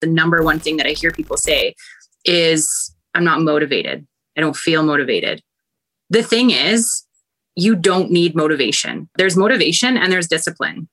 [0.00, 1.74] the number one thing that I hear people say
[2.24, 4.06] is, I'm not motivated.
[4.36, 5.42] I don't feel motivated.
[6.10, 7.04] The thing is,
[7.56, 9.08] you don't need motivation.
[9.16, 10.88] There's motivation and there's discipline.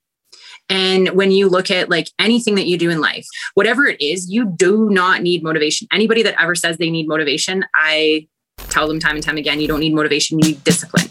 [0.69, 4.29] And when you look at like anything that you do in life, whatever it is,
[4.29, 5.87] you do not need motivation.
[5.93, 8.27] Anybody that ever says they need motivation, I
[8.69, 11.05] tell them time and time again, you don't need motivation, you need discipline.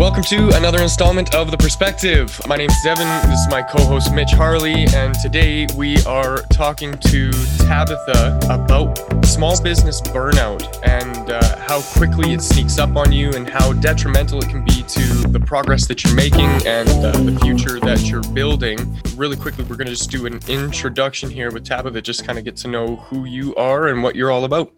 [0.00, 2.40] Welcome to another installment of The Perspective.
[2.46, 3.06] My name is Devin.
[3.28, 4.86] This is my co host Mitch Harley.
[4.94, 12.32] And today we are talking to Tabitha about small business burnout and uh, how quickly
[12.32, 16.02] it sneaks up on you and how detrimental it can be to the progress that
[16.02, 18.78] you're making and uh, the future that you're building.
[19.16, 22.46] Really quickly, we're going to just do an introduction here with Tabitha, just kind of
[22.46, 24.72] get to know who you are and what you're all about.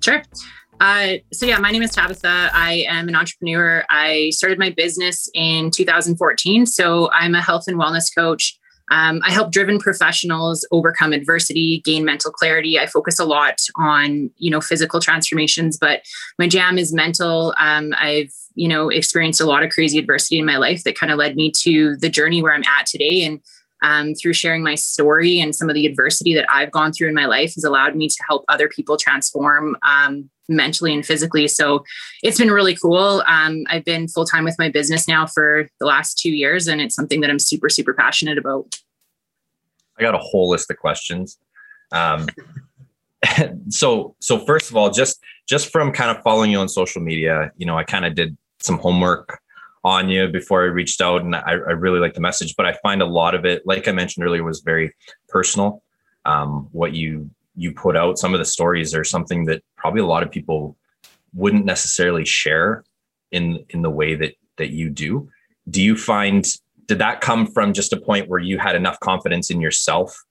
[0.00, 0.24] Sure.
[0.80, 2.50] Uh, so yeah, my name is Tabitha.
[2.52, 3.84] I am an entrepreneur.
[3.90, 6.66] I started my business in 2014.
[6.66, 8.58] So I'm a health and wellness coach.
[8.90, 12.78] Um, I help driven professionals overcome adversity, gain mental clarity.
[12.78, 16.02] I focus a lot on, you know, physical transformations, but
[16.38, 17.54] my jam is mental.
[17.58, 21.12] Um, I've, you know, experienced a lot of crazy adversity in my life that kind
[21.12, 23.24] of led me to the journey where I'm at today.
[23.24, 23.40] And
[23.82, 27.14] um, through sharing my story and some of the adversity that I've gone through in
[27.14, 31.48] my life has allowed me to help other people transform um, mentally and physically.
[31.48, 31.84] So
[32.22, 33.22] it's been really cool.
[33.26, 36.80] Um, I've been full time with my business now for the last two years, and
[36.80, 38.76] it's something that I'm super, super passionate about.
[39.98, 41.38] I got a whole list of questions.
[41.92, 42.26] Um,
[43.68, 47.50] so, so first of all, just just from kind of following you on social media,
[47.56, 49.40] you know, I kind of did some homework
[49.84, 52.54] you before I reached out, and I, I, really like the message.
[52.56, 54.94] But I find a lot of it, like I mentioned earlier, was very
[55.28, 55.82] personal.
[56.24, 60.06] Um, what you you put out, some of the stories are something that probably a
[60.06, 60.76] lot of people
[61.34, 62.84] wouldn't necessarily share
[63.30, 65.30] in in the way that that you do.
[65.70, 66.46] Do you find
[66.86, 70.24] did that come from just a point where you had enough confidence in yourself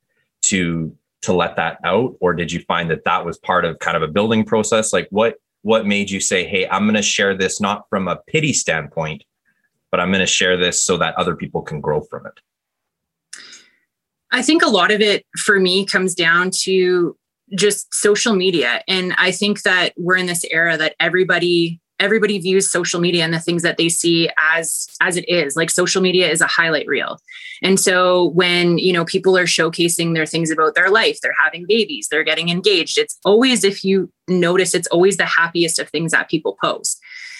[0.43, 3.97] to to let that out, or did you find that that was part of kind
[3.97, 4.93] of a building process?
[4.93, 8.17] Like what what made you say, "Hey, I'm going to share this not from a
[8.27, 9.23] pity standpoint,
[9.91, 12.33] but I'm going to share this so that other people can grow from it?
[14.31, 17.15] I think a lot of it for me comes down to
[17.55, 18.81] just social media.
[18.87, 23.33] And I think that we're in this era that everybody everybody views social media and
[23.33, 26.87] the things that they see as as it is like social media is a highlight
[26.87, 27.19] reel
[27.63, 31.65] and so when you know people are showcasing their things about their life they're having
[31.67, 36.11] babies they're getting engaged it's always if you notice it's always the happiest of things
[36.11, 36.99] that people post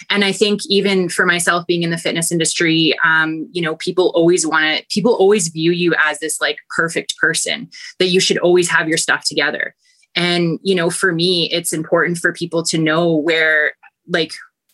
[0.10, 4.12] and i think even for myself being in the fitness industry um, you know people
[4.16, 7.70] always want to people always view you as this like perfect person
[8.00, 9.76] that you should always have your stuff together.
[10.16, 13.74] And you know for me it's important for people to know where
[14.08, 14.32] like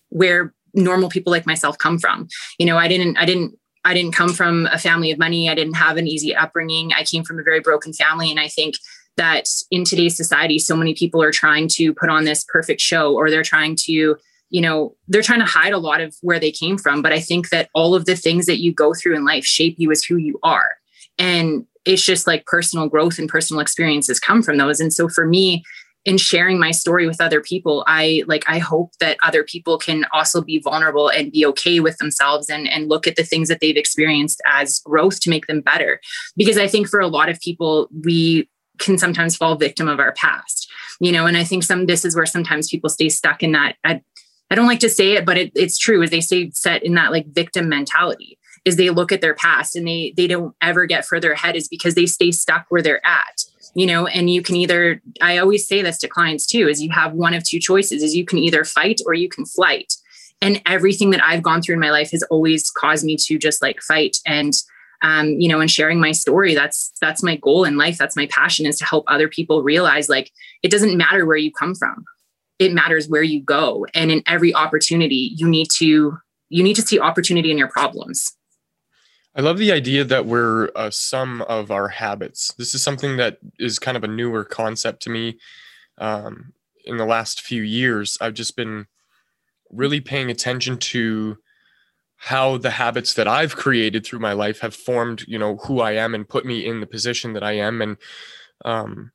[0.10, 2.28] where normal people like myself come from.
[2.60, 5.50] You know i didn't i didn't i didn't come from a family of money.
[5.50, 6.92] I didn't have an easy upbringing.
[6.94, 8.30] I came from a very broken family.
[8.32, 8.76] And i think
[9.16, 13.14] that in today's society so many people are trying to put on this perfect show
[13.14, 14.18] or they're trying to
[14.54, 17.20] you know they're trying to hide a lot of where they came from but i
[17.20, 20.04] think that all of the things that you go through in life shape you as
[20.04, 20.72] who you are.
[21.18, 24.80] And it's just like personal growth and personal experiences come from those.
[24.80, 25.64] And so for me
[26.06, 30.06] in sharing my story with other people i like i hope that other people can
[30.12, 33.62] also be vulnerable and be okay with themselves and and look at the things that
[33.62, 36.02] they've experienced as growth to make them better.
[36.36, 38.50] Because i think for a lot of people we
[38.80, 40.70] can sometimes fall victim of our past
[41.00, 41.26] you know?
[41.26, 43.78] And i think some this is where sometimes people stay stuck in that
[44.54, 46.94] i, don't like to say it but it, it's true is they stay set in
[46.94, 50.86] that like victim mentality is they look at their past and they they don't ever
[50.86, 53.44] get further ahead is because they stay stuck where they're at
[53.74, 54.08] you know?
[54.08, 57.34] And you can either i always say this to clients too is you have one
[57.34, 59.94] of two choices is you can either fight or you can flight.
[60.42, 63.62] And everything that i've gone through in my life has always caused me to just
[63.62, 64.54] like fight and
[65.02, 68.28] um, you know and sharing my story that's that's my goal in life that's my
[68.28, 70.32] passion is to help other people realize like
[70.62, 72.06] it doesn't matter where you come from
[72.64, 76.18] it matters where you go and in every opportunity you need to
[76.50, 78.36] you need to see opportunity in your problems
[79.36, 82.54] I love the idea that we're a sum of our habits.
[82.54, 85.40] This is something that is kind of a newer concept to me.
[85.98, 86.54] Um,
[86.86, 88.86] in the last few years, I've just been
[89.72, 91.38] really paying attention to
[92.18, 95.94] how the habits that I've created through my life have formed, you know, who I
[95.94, 97.82] am and put me in the position that I am.
[97.82, 97.98] And
[98.64, 99.12] um,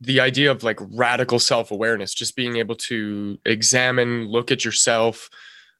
[0.00, 5.30] the idea of like radical self awareness, just being able to examine, look at yourself,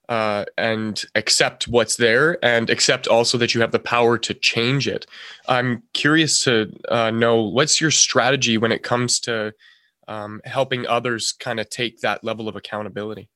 [0.08, 4.86] uh, and accept what's there and accept also that you have the power to change
[4.86, 5.06] it.
[5.48, 9.52] I'm curious to uh, know what's your strategy when it comes to
[10.08, 13.28] um, helping others kind of take that level of accountability?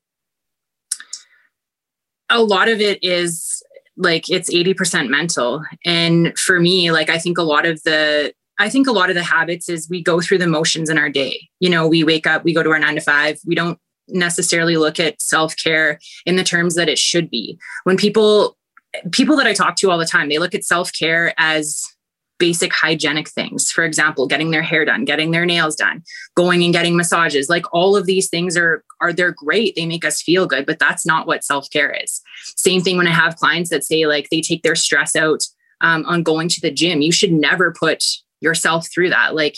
[2.29, 3.63] A lot of it is
[3.97, 5.65] like it's 80% mental.
[5.85, 9.17] And for me, like I think a lot of the I think a lot of
[9.17, 11.49] the habits is we go through the motions in our day.
[11.61, 14.77] You know, we wake up, we go to our nine to five, we don't necessarily
[14.77, 17.59] look at self-care in the terms that it should be.
[17.85, 18.59] When people
[19.13, 21.83] people that I talk to all the time, they look at self-care as
[22.39, 23.71] basic hygienic things.
[23.71, 26.03] For example, getting their hair done, getting their nails done,
[26.35, 27.49] going and getting massages.
[27.49, 29.75] Like all of these things are are they're great.
[29.75, 32.21] They make us feel good, but that's not what self-care is.
[32.57, 35.45] Same thing when I have clients that say like they take their stress out
[35.81, 37.01] um, on going to the gym.
[37.01, 38.05] You should never put
[38.41, 39.35] yourself through that.
[39.35, 39.57] Like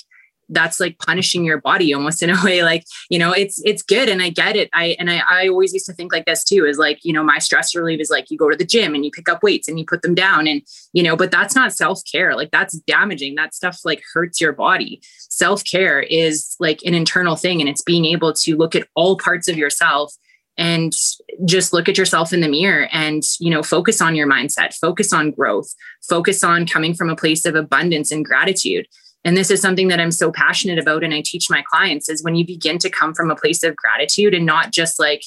[0.53, 4.09] that's like punishing your body almost in a way like you know it's it's good
[4.09, 4.69] and i get it.
[4.75, 7.25] I and i, I always used to think like this too is like you know
[7.25, 9.69] my stress relief is like you go to the gym and you pick up weights
[9.69, 10.63] and you put them down and
[10.93, 12.37] you know but that's not self-care.
[12.37, 13.35] Like that's damaging.
[13.35, 15.01] That stuff like hurts your body.
[15.31, 19.49] Self-care is like an internal thing and it's being able to look at all parts
[19.49, 20.15] of yourself
[20.59, 20.93] and
[21.45, 25.13] just look at yourself in the mirror and you know focus on your mindset focus
[25.13, 25.75] on growth
[26.09, 28.87] focus on coming from a place of abundance and gratitude.
[29.25, 32.23] And this is something that i'm so passionate about and i teach my clients is
[32.23, 35.23] when you begin to come from a place of gratitude and not just like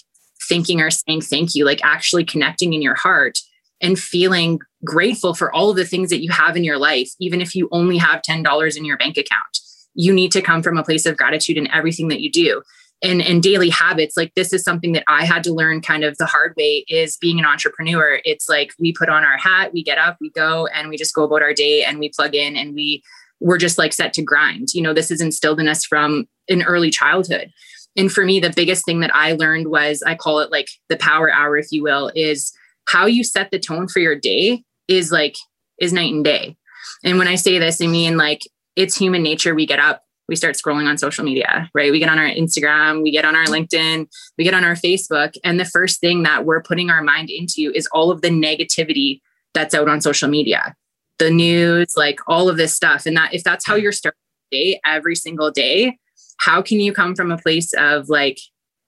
[0.48, 3.40] thinking or saying thank you like actually connecting in your heart
[3.82, 7.42] and feeling grateful for all of the things that you have in your life even
[7.42, 9.60] if you only have $10 in your bank account.
[9.94, 12.62] You need to come from a place of gratitude in everything that you do
[13.04, 16.18] and, and daily habits like this is something that i had to learn kind of
[16.18, 19.84] the hard way is being an entrepreneur it's like we put on our hat we
[19.84, 22.56] get up we go and we just go about our day and we plug in
[22.56, 23.04] and we
[23.40, 24.74] we're just like set to grind.
[24.74, 27.52] You know, this is instilled in us from an early childhood.
[27.98, 30.98] And for me, the biggest thing that I learned was I call it like the
[30.98, 32.52] power hour, if you will, is
[32.88, 35.36] how you set the tone for your day is like,
[35.80, 36.58] is night and day.
[37.04, 38.42] And when I say this, I mean like
[38.76, 39.56] it's human nature.
[39.56, 41.92] We get up, we start scrolling on social media, right?
[41.92, 44.08] We get on our Instagram, we get on our LinkedIn,
[44.38, 45.36] we get on our Facebook.
[45.44, 49.22] And the first thing that we're putting our mind into is all of the negativity
[49.54, 50.76] that's out on social media
[51.18, 53.06] the news, like all of this stuff.
[53.06, 54.20] And that if that's how you're starting
[54.52, 55.98] day every single day,
[56.38, 58.40] how can you come from a place of like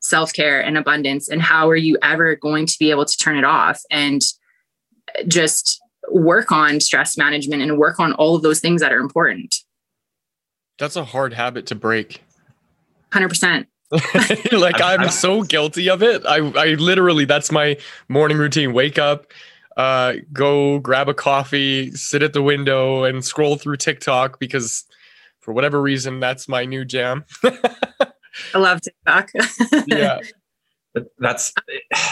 [0.01, 1.29] self-care and abundance?
[1.29, 4.21] And how are you ever going to be able to turn it off and
[5.27, 5.81] just
[6.11, 9.55] work on stress management and work on all of those things that are important?
[10.79, 12.23] That's a hard habit to break.
[13.11, 13.65] 100%.
[14.51, 16.25] like I'm so guilty of it.
[16.25, 17.77] I I literally that's my
[18.09, 18.73] morning routine.
[18.73, 19.27] Wake up,
[19.77, 24.83] uh, go grab a coffee, sit at the window, and scroll through TikTok because
[25.39, 27.23] for whatever reason, that's my new jam.
[28.53, 29.31] I love TikTok.
[29.87, 30.19] yeah.
[31.19, 31.53] That's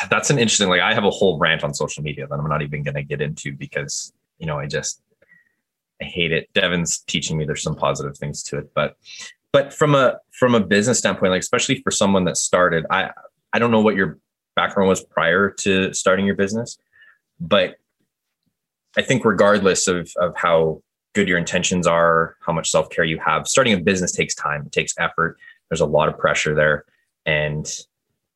[0.10, 2.62] that's an interesting like I have a whole rant on social media that I'm not
[2.62, 5.02] even going to get into because you know I just
[6.02, 6.50] I hate it.
[6.54, 8.98] Devin's teaching me there's some positive things to it, but
[9.52, 13.12] but from a from a business standpoint, like especially for someone that started, I
[13.54, 14.20] I don't know what your
[14.56, 16.78] background was prior to starting your business,
[17.40, 17.76] but
[18.98, 20.82] I think regardless of of how
[21.14, 24.66] good your intentions are, how much self care you have, starting a business takes time.
[24.66, 25.38] It takes effort.
[25.70, 26.84] There's a lot of pressure there,
[27.26, 27.66] and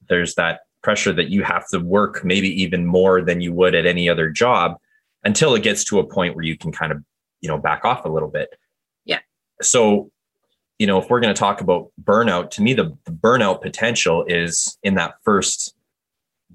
[0.08, 3.86] there's that pressure that you have to work maybe even more than you would at
[3.86, 4.78] any other job
[5.26, 7.04] until it gets to a point where you can kind of
[7.42, 8.50] you know back off a little bit.
[9.06, 9.20] Yeah.
[9.62, 10.12] So
[10.78, 14.26] you know if we're going to talk about burnout to me the, the burnout potential
[14.28, 15.76] is in that first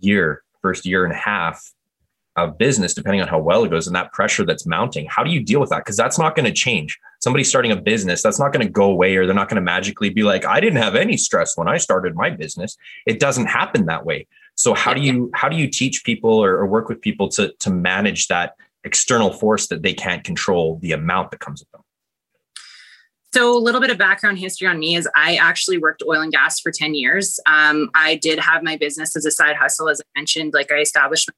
[0.00, 1.74] year first year and a half
[2.36, 5.06] of business, depending on how well it goes, and that pressure that's mounting.
[5.08, 5.84] How do you deal with that?
[5.84, 6.98] Because that's not going to change.
[7.20, 9.62] Somebody starting a business, that's not going to go away, or they're not going to
[9.62, 12.76] magically be like, I didn't have any stress when I started my business.
[13.06, 14.26] It doesn't happen that way.
[14.56, 17.52] So how do you how do you teach people or, or work with people to
[17.52, 18.54] to manage that
[18.84, 21.82] external force that they can't control the amount that comes with them?
[23.32, 26.30] So, a little bit of background history on me is I actually worked oil and
[26.30, 27.40] gas for 10 years.
[27.46, 30.54] Um, I did have my business as a side hustle, as I mentioned.
[30.54, 31.28] Like, I established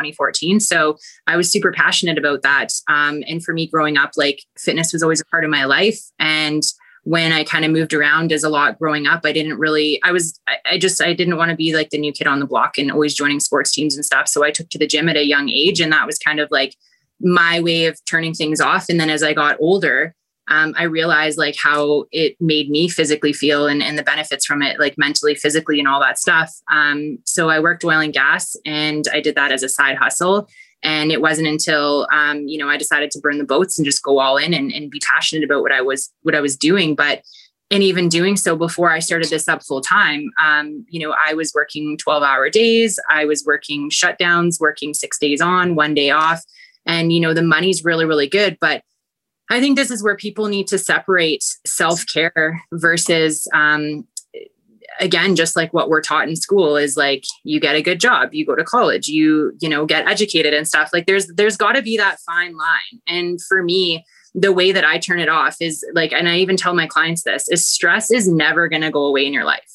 [0.00, 0.60] 2014.
[0.60, 2.72] So I was super passionate about that.
[2.88, 5.98] Um, and for me growing up, like fitness was always a part of my life.
[6.18, 6.62] And
[7.04, 10.12] when I kind of moved around as a lot growing up, I didn't really, I
[10.12, 12.46] was, I, I just, I didn't want to be like the new kid on the
[12.46, 14.28] block and always joining sports teams and stuff.
[14.28, 15.80] So I took to the gym at a young age.
[15.80, 16.76] And that was kind of like
[17.20, 18.88] my way of turning things off.
[18.88, 20.14] And then as I got older,
[20.48, 24.62] um, I realized like how it made me physically feel and, and the benefits from
[24.62, 26.52] it, like mentally, physically, and all that stuff.
[26.70, 30.48] Um, so I worked oil and gas and I did that as a side hustle.
[30.82, 34.02] And it wasn't until um, you know I decided to burn the boats and just
[34.02, 36.94] go all in and, and be passionate about what I was what I was doing.
[36.94, 37.22] But
[37.70, 41.34] and even doing so before I started this up full time, um, you know, I
[41.34, 42.98] was working 12 hour days.
[43.08, 46.42] I was working shutdowns, working six days on, one day off.
[46.84, 48.58] And, you know, the money's really, really good.
[48.60, 48.82] But
[49.50, 54.04] I think this is where people need to separate self care versus, um,
[55.00, 58.32] again, just like what we're taught in school is like you get a good job,
[58.32, 60.90] you go to college, you you know get educated and stuff.
[60.92, 63.00] Like there's there's got to be that fine line.
[63.08, 64.04] And for me,
[64.34, 67.22] the way that I turn it off is like, and I even tell my clients
[67.22, 69.72] this is stress is never going to go away in your life.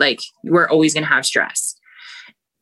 [0.00, 1.76] Like we're always going to have stress.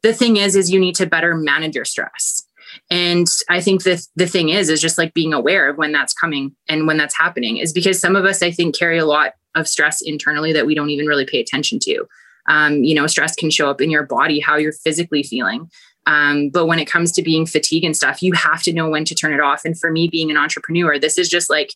[0.03, 2.45] The thing is, is you need to better manage your stress.
[2.91, 6.13] And I think the the thing is, is just like being aware of when that's
[6.13, 9.33] coming and when that's happening is because some of us, I think, carry a lot
[9.55, 12.07] of stress internally that we don't even really pay attention to.
[12.49, 15.71] Um, you know, stress can show up in your body, how you're physically feeling.
[16.07, 19.05] Um, but when it comes to being fatigue and stuff, you have to know when
[19.05, 19.65] to turn it off.
[19.65, 21.71] And for me, being an entrepreneur, this is just like,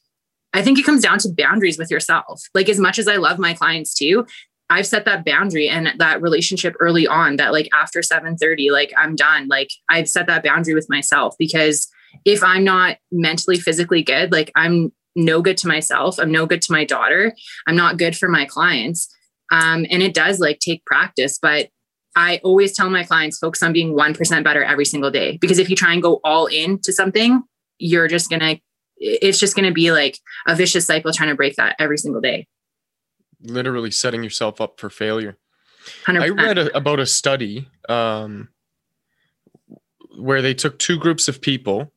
[0.53, 2.43] I think it comes down to boundaries with yourself.
[2.55, 4.27] Like, as much as I love my clients too,
[4.69, 9.15] I've set that boundary and that relationship early on that like after 7:30 like I'm
[9.15, 11.89] done like I've set that boundary with myself because
[12.25, 16.63] if I'm not mentally physically good like I'm no good to myself I'm no good
[16.63, 17.35] to my daughter
[17.67, 19.09] I'm not good for my clients
[19.51, 21.71] um, and it does like take practice but
[22.17, 25.37] I always tell my clients focus on being 1% better every single day.
[25.37, 27.43] Because if you try and go all in to something,
[27.79, 28.59] you're just going to,
[28.97, 32.23] it's just going to be like a vicious cycle trying to break that every single
[32.23, 32.49] day.
[33.43, 35.37] Literally setting yourself up for failure.
[36.07, 36.23] 100%.
[36.23, 38.49] I read a, about a study um,
[40.17, 41.93] where they took two groups of people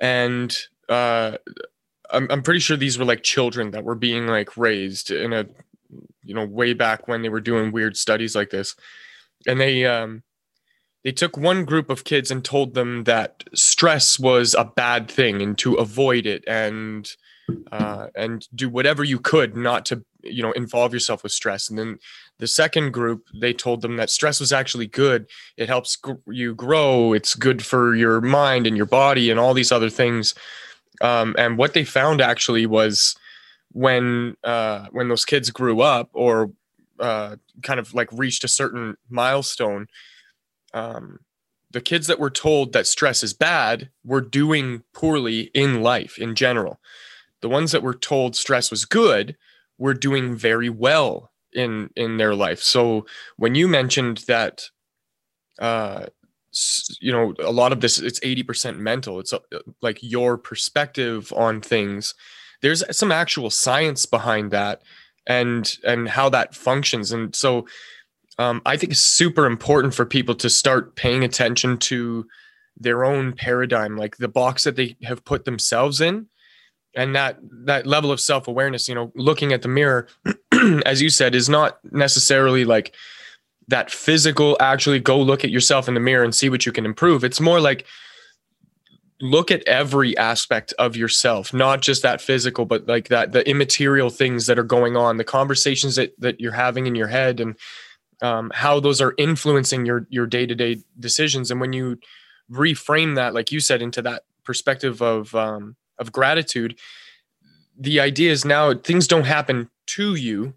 [0.00, 0.56] and
[0.88, 1.36] uh,
[2.12, 5.46] I'm, I'm pretty sure these were like children that were being like raised in a,
[6.24, 8.74] you know, way back when they were doing weird studies like this.
[9.46, 10.22] And they um,
[11.04, 15.40] they took one group of kids and told them that stress was a bad thing
[15.40, 17.10] and to avoid it and
[17.72, 21.70] uh, and do whatever you could not to you know involve yourself with stress.
[21.70, 21.98] And then
[22.38, 25.26] the second group they told them that stress was actually good.
[25.56, 27.12] It helps gr- you grow.
[27.12, 30.34] It's good for your mind and your body and all these other things
[31.00, 33.16] um, and what they found actually was
[33.72, 36.50] when uh, when those kids grew up or
[36.98, 39.86] uh, kind of like reached a certain milestone,
[40.74, 41.20] um,
[41.70, 46.34] the kids that were told that stress is bad were doing poorly in life in
[46.34, 46.80] general.
[47.40, 49.36] The ones that were told stress was good
[49.78, 52.60] were doing very well in in their life.
[52.60, 53.06] So
[53.36, 54.68] when you mentioned that,
[55.58, 56.06] uh,
[57.00, 59.20] you know, a lot of this it's eighty percent mental.
[59.20, 59.38] It's uh,
[59.80, 62.14] like your perspective on things.
[62.62, 64.82] There's some actual science behind that
[65.26, 67.66] and and how that functions and so
[68.38, 72.26] um, i think it's super important for people to start paying attention to
[72.76, 76.26] their own paradigm like the box that they have put themselves in
[76.96, 80.08] and that that level of self-awareness you know looking at the mirror
[80.84, 82.94] as you said is not necessarily like
[83.70, 86.84] that physical actually go look at yourself in the mirror and see what you can
[86.84, 87.24] improve.
[87.24, 87.86] It's more like
[89.20, 94.08] look at every aspect of yourself not just that physical but like that the immaterial
[94.08, 97.54] things that are going on the conversations that that you're having in your head and
[98.22, 101.50] um, how those are influencing your your day-to-day decisions.
[101.50, 101.98] And when you
[102.50, 106.78] reframe that like you said into that perspective of um, of gratitude
[107.78, 110.54] the idea is now things don't happen to you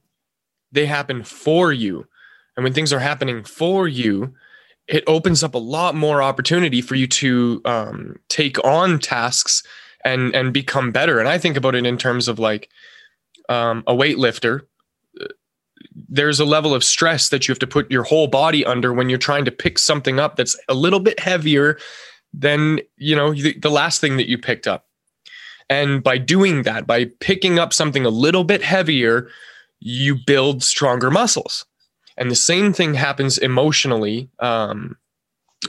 [0.72, 2.08] they happen for you
[2.56, 4.34] and when things are happening for you
[4.88, 9.64] it opens up a lot more opportunity for you to um, take on tasks
[10.04, 11.20] and and become better.
[11.20, 12.70] And I think about it in terms of like
[13.50, 14.62] um, a weightlifter.
[16.10, 19.10] There's a level of stress that you have to put your whole body under when
[19.10, 21.78] you're trying to pick something up that's a little bit heavier
[22.34, 24.88] than you know the, the last thing that you picked up.
[25.70, 29.30] And by doing that, by picking up something a little bit heavier,
[29.80, 31.66] you build stronger muscles
[32.17, 34.98] and the same thing happens emotionally um,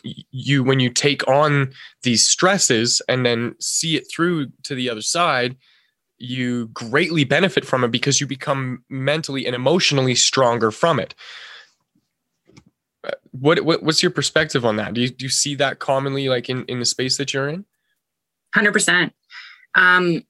[0.03, 1.73] you when you take on
[2.03, 5.57] these stresses and then see it through to the other side
[6.19, 11.15] you greatly benefit from it because you become mentally and emotionally stronger from it.
[13.05, 14.95] Uh, what, what what's your perspective on that?
[14.95, 17.65] Do you, do you see that commonly like in in the space that you're in?
[18.55, 19.11] 100%
[19.75, 20.23] um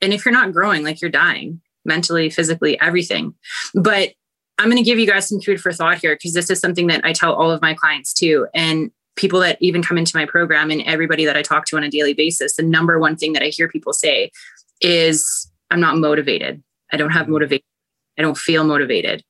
[0.00, 3.34] and if you're not growing like you're dying mentally physically everything.
[3.74, 4.10] But
[4.58, 6.86] I'm going to give you guys some food for thought here because this is something
[6.88, 8.46] that I tell all of my clients too.
[8.54, 11.84] And people that even come into my program and everybody that I talk to on
[11.84, 14.30] a daily basis, the number one thing that I hear people say
[14.80, 16.62] is, I'm not motivated.
[16.92, 17.64] I don't have motivation.
[18.18, 19.24] I don't feel motivated.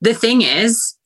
[0.00, 0.96] The thing is,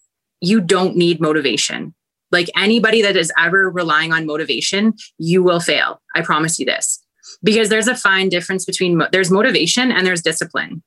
[0.41, 1.95] you don't need motivation.
[2.31, 6.03] Like anybody that is ever relying on motivation, you will fail.
[6.15, 7.03] I promise you this.
[7.43, 10.83] Because there's a fine difference between there's motivation and there's discipline.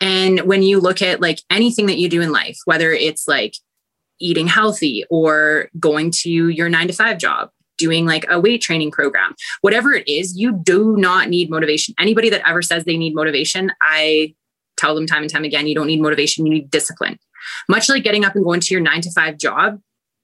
[0.00, 3.54] And when you look at like anything that you do in life, whether it's like
[4.18, 8.90] eating healthy or going to your nine to five job, doing like a weight training
[8.90, 11.94] program, whatever it is, you do not need motivation.
[11.98, 14.34] Anybody that ever says they need motivation, I
[14.76, 17.18] tell them time and time again, you don't need motivation, you need discipline.
[17.68, 19.80] Much like getting up and going to your nine to five job,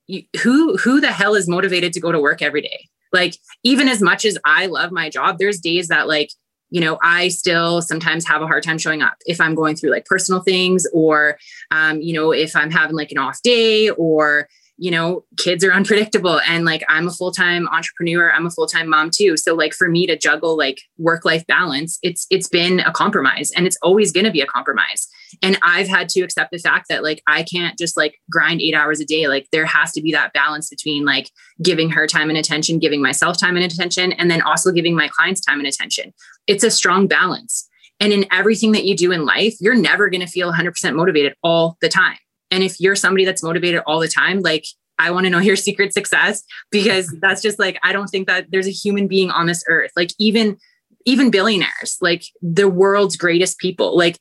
[0.07, 2.89] you, who who the hell is motivated to go to work every day?
[3.13, 6.31] Like even as much as I love my job, there's days that like
[6.71, 9.91] you know i still sometimes have a hard time showing up if i'm going through
[9.91, 11.39] like personal things or
[11.71, 15.73] um, you know if i'm having like an off day or you know, kids are
[15.81, 19.37] unpredictable and like I'm a full-time entrepreneur, I'm a full-time mom too.
[19.37, 23.67] So like for me to juggle like work-life balance, it's it's been a compromise and
[23.67, 25.09] it's always going to be a compromise.
[25.43, 28.75] And I've had to accept the fact that like I can't just like grind 8
[28.75, 29.29] hours a day.
[29.29, 31.31] Like there has to be that balance between like
[31.63, 35.09] giving her time and attention, giving myself time and attention and then also giving my
[35.09, 36.13] clients time and attention.
[36.47, 37.69] It's a strong balance.
[37.99, 41.35] And in everything that you do in life, you're never going to feel 100% motivated
[41.43, 42.19] all the time
[42.51, 44.65] and if you're somebody that's motivated all the time, like
[44.99, 48.47] I want to know your secret success because that's just like I don't think that
[48.51, 49.91] there's a human being on this earth.
[49.97, 50.59] Like even
[51.05, 54.19] even billionaires, like the world's greatest people, like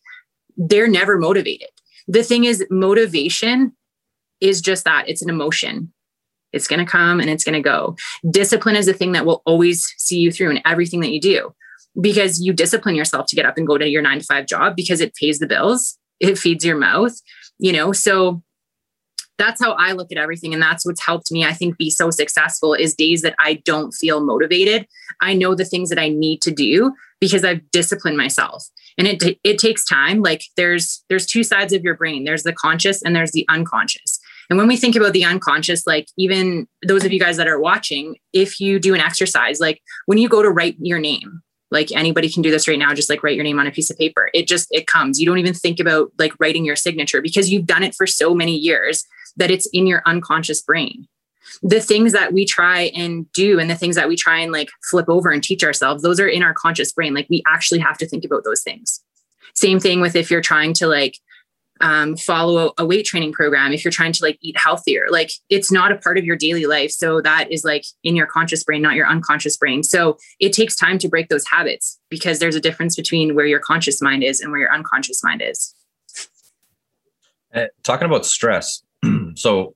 [0.58, 1.70] they're never motivated.
[2.08, 3.74] The thing is motivation
[4.42, 5.92] is just that, it's an emotion.
[6.54, 7.96] It's going to come and it's going to go.
[8.30, 11.54] Discipline is the thing that will always see you through in everything that you do
[12.00, 14.76] because you discipline yourself to get up and go to your 9 to 5 job
[14.76, 17.20] because it pays the bills, it feeds your mouth
[17.58, 18.42] you know so
[19.38, 22.10] that's how i look at everything and that's what's helped me i think be so
[22.10, 24.88] successful is days that i don't feel motivated
[25.22, 28.66] i know the things that i need to do because i've disciplined myself
[28.98, 30.22] and it it takes time.
[30.22, 32.24] Like there's there's two sides of your brain.
[32.24, 34.20] There's the conscious and there's the unconscious.
[34.50, 37.60] And when we think about the unconscious like even those of you guys that are
[37.60, 41.92] watching if you do an exercise like when you go to write your name like
[41.92, 43.98] anybody can do this right now just like write your name on a piece of
[43.98, 44.30] paper.
[44.34, 45.20] It just it comes.
[45.20, 48.34] You don't even think about like writing your signature because you've done it for so
[48.34, 49.04] many years
[49.38, 51.08] that it's in your unconscious brain
[51.62, 54.70] the things that we try and do and the things that we try and like
[54.90, 57.14] flip over and teach ourselves those are in our conscious brain.
[57.14, 59.04] Like we actually have to think about those things.
[59.54, 61.18] Same thing with if you're trying to like
[61.82, 65.74] um, follow a, weight training program if you're trying to like eat healthier like it's
[65.74, 66.92] not a part of your daily life.
[66.92, 69.84] So that is like in your conscious brain not your unconscious brain.
[69.84, 73.60] So it takes time to break those habits because there's a difference between where your
[73.60, 75.74] conscious mind is and where your unconscious mind is.
[77.54, 78.84] Uh, talking about stress
[79.36, 79.75] so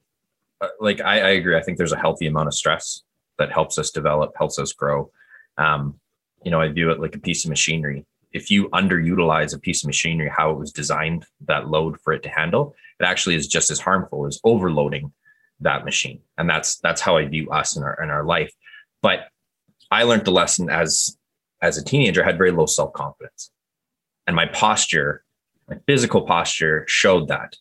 [0.79, 1.57] like I, I, agree.
[1.57, 3.03] I think there's a healthy amount of stress
[3.37, 5.11] that helps us develop helps us grow.
[5.57, 5.99] Um,
[6.43, 8.05] you know i view it like a piece of machinery.
[8.31, 12.23] If you underutilize a piece of machinery how it was designed that load for it
[12.23, 15.11] to handle it actually is just as harmful as overloading
[15.61, 16.21] that machine.
[16.37, 18.53] And that's that's how i view us in our in our life.
[19.01, 19.27] But
[19.91, 21.17] i learned the lesson as
[21.61, 23.51] as a teenager I had very low self-confidence.
[24.27, 25.23] And my posture
[25.67, 27.55] my physical posture showed that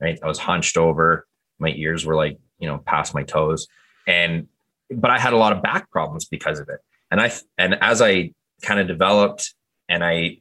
[0.00, 0.18] right?
[0.22, 1.26] I was hunched over
[1.58, 3.68] my ears were like you know past my toes.
[4.06, 4.48] And
[4.90, 6.80] but i had a lot of back problems because of it.
[7.10, 9.54] And i and as i kind of developed
[9.88, 10.38] and I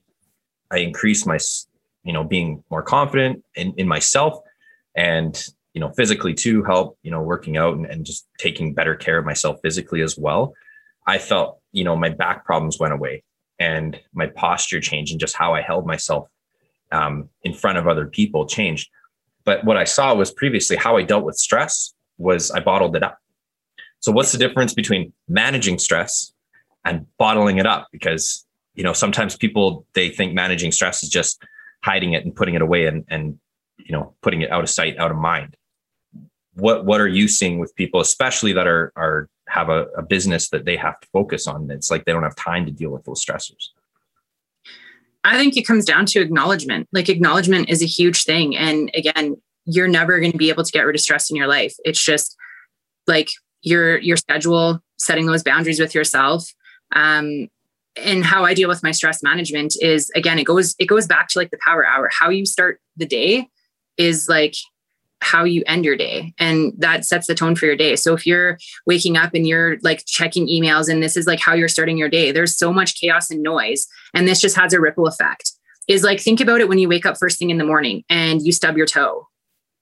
[0.69, 1.39] I increased my
[2.03, 4.39] you know being more confident in, in myself
[4.95, 5.41] and
[5.73, 9.17] you know physically too help you know working out and, and just taking better care
[9.17, 10.53] of myself physically as well
[11.05, 13.23] i felt you know my back problems went away
[13.59, 16.29] and my posture changed and just how i held myself
[16.91, 18.89] um, in front of other people changed
[19.47, 23.03] but what i saw was previously how i dealt with stress was i bottled it
[23.03, 23.17] up.
[23.99, 26.33] So what's the difference between managing stress
[26.85, 27.87] and bottling it up?
[27.91, 31.43] Because you know sometimes people they think managing stress is just
[31.83, 33.39] hiding it and putting it away and and
[33.77, 35.55] you know putting it out of sight out of mind.
[36.53, 40.49] What what are you seeing with people especially that are are have a, a business
[40.49, 41.71] that they have to focus on?
[41.71, 43.69] It's like they don't have time to deal with those stressors
[45.27, 46.87] i think it comes down to acknowledgement.
[46.91, 48.55] Like acknowledgement is a huge thing.
[48.55, 49.35] And again
[49.67, 51.75] you're never going to be able to get rid of stress in your life.
[51.83, 52.35] It's just
[53.05, 53.29] like
[53.61, 56.49] your your schedule setting those boundaries with yourself.
[56.95, 57.49] Um,
[57.97, 61.27] and how I deal with my stress management is again, it goes, it goes back
[61.29, 62.09] to like the power hour.
[62.11, 63.49] How you start the day
[63.97, 64.53] is like
[65.21, 68.25] how you end your day and that sets the tone for your day so if
[68.25, 71.97] you're waking up and you're like checking emails and this is like how you're starting
[71.97, 75.51] your day there's so much chaos and noise and this just has a ripple effect
[75.87, 78.45] is like think about it when you wake up first thing in the morning and
[78.45, 79.27] you stub your toe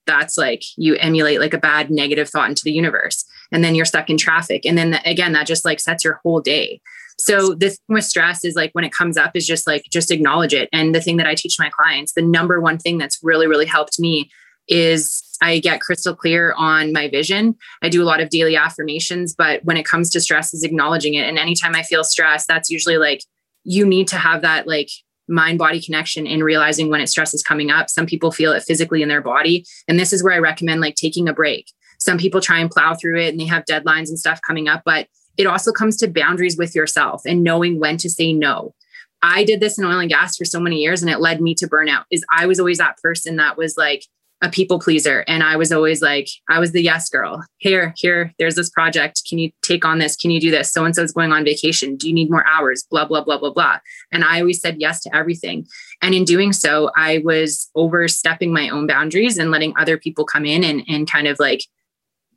[0.06, 3.84] that's like you emulate like a bad negative thought into the universe and then you're
[3.84, 6.80] stuck in traffic and then again that just like sets your whole day
[7.18, 10.10] so this thing with stress is like when it comes up is just like just
[10.10, 10.68] acknowledge it.
[10.72, 13.66] And the thing that I teach my clients, the number one thing that's really, really
[13.66, 14.30] helped me
[14.68, 17.56] is I get crystal clear on my vision.
[17.82, 21.14] I do a lot of daily affirmations, but when it comes to stress is acknowledging
[21.14, 21.28] it.
[21.28, 23.22] And anytime I feel stress, that's usually like
[23.64, 24.90] you need to have that like
[25.28, 27.90] mind body connection in realizing when it stress is coming up.
[27.90, 29.64] Some people feel it physically in their body.
[29.88, 31.72] And this is where I recommend like taking a break.
[31.98, 34.82] Some people try and plow through it and they have deadlines and stuff coming up,
[34.84, 38.74] but it also comes to boundaries with yourself and knowing when to say no.
[39.22, 41.54] I did this in oil and gas for so many years and it led me
[41.56, 42.04] to burnout.
[42.10, 44.04] Is I was always that person that was like
[44.42, 45.24] a people pleaser.
[45.26, 47.42] And i was always like i was the yes girl.
[47.58, 49.22] Here here there's this project.
[49.28, 50.16] Can you take on this?
[50.16, 50.72] Can you do this?
[50.72, 51.96] So and so is going on vacation.
[51.96, 52.86] Do you need more hours?
[52.90, 53.78] Blah blah blah blah blah.
[54.12, 55.66] And i always said yes to everything.
[56.02, 60.44] And in doing so i was overstepping my own boundaries and letting other people come
[60.44, 61.62] in and, and kind of like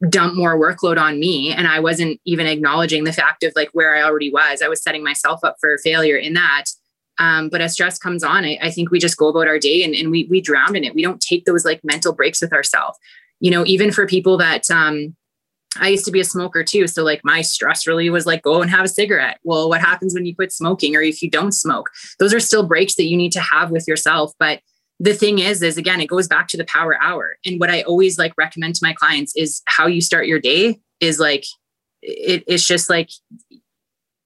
[0.07, 1.51] dump more workload on me.
[1.51, 4.61] And i wasn't even acknowledging the fact of like where i already was.
[4.61, 6.65] I was setting myself up for failure in that
[7.19, 9.83] um, but as stress comes on, I, I, think we just go about our day
[9.83, 10.95] and, and we we drown in it.
[10.95, 12.97] We don't take those like mental breaks with ourselves.
[13.41, 15.15] You know, even for people that um,
[15.77, 16.87] I used to be a smoker too.
[16.87, 19.39] So like my stress really was like go and have a cigarette.
[19.43, 21.89] Well, what happens when you quit smoking or if you don't smoke?
[22.19, 24.33] Those are still breaks that you need to have with yourself.
[24.39, 24.61] But
[24.99, 27.37] the thing is, is again, it goes back to the power hour.
[27.45, 30.79] And what I always like recommend to my clients is how you start your day
[30.99, 31.45] is like
[32.01, 33.09] it, it's just like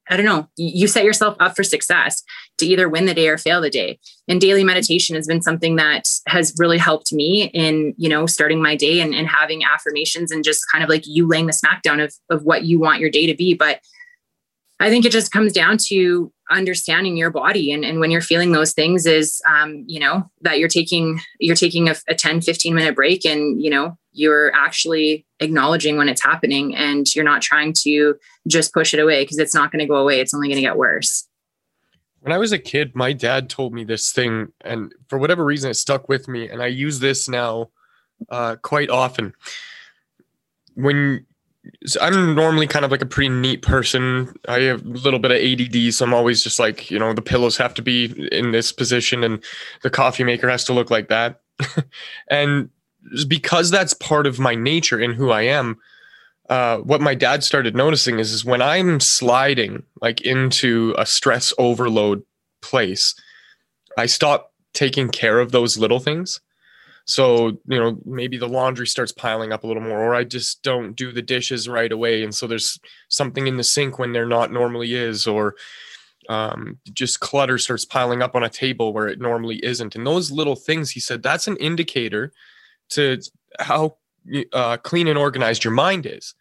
[0.09, 2.23] I don't know, you set yourself up for success
[2.63, 3.99] to either win the day or fail the day.
[4.27, 8.61] And daily meditation has been something that has really helped me in, you know, starting
[8.61, 12.03] my day and, and having affirmations and just kind of like you laying the smackdown
[12.03, 13.53] of, of what you want your day to be.
[13.53, 13.81] But
[14.79, 18.51] I think it just comes down to understanding your body and, and when you're feeling
[18.51, 22.75] those things is um, you know that you're taking you're taking a, a 10 15
[22.75, 27.73] minute break and you know you're actually acknowledging when it's happening and you're not trying
[27.73, 28.15] to
[28.47, 30.61] just push it away because it's not going to go away it's only going to
[30.61, 31.27] get worse
[32.23, 35.69] when i was a kid my dad told me this thing and for whatever reason
[35.69, 37.69] it stuck with me and i use this now
[38.29, 39.33] uh, quite often
[40.75, 41.25] when
[41.85, 44.33] so I'm normally kind of like a pretty neat person.
[44.47, 47.21] I have a little bit of ADD, so I'm always just like, you know, the
[47.21, 49.41] pillows have to be in this position and
[49.81, 51.41] the coffee maker has to look like that.
[52.29, 52.69] and
[53.27, 55.77] because that's part of my nature and who I am,
[56.49, 61.53] uh, what my dad started noticing is, is when I'm sliding like into a stress
[61.57, 62.23] overload
[62.61, 63.15] place,
[63.97, 66.41] I stop taking care of those little things.
[67.05, 70.63] So, you know, maybe the laundry starts piling up a little more, or I just
[70.63, 72.23] don't do the dishes right away.
[72.23, 72.79] And so there's
[73.09, 75.55] something in the sink when there not normally is, or
[76.29, 79.95] um, just clutter starts piling up on a table where it normally isn't.
[79.95, 82.31] And those little things, he said, that's an indicator
[82.91, 83.21] to
[83.59, 83.97] how
[84.51, 86.35] uh, clean and organized your mind is.